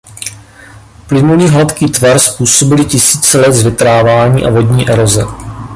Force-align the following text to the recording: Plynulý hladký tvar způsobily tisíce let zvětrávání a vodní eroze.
Plynulý 1.07 1.47
hladký 1.47 1.85
tvar 1.87 2.19
způsobily 2.19 2.85
tisíce 2.85 3.39
let 3.41 3.53
zvětrávání 3.53 4.45
a 4.45 4.49
vodní 4.49 4.89
eroze. 4.89 5.25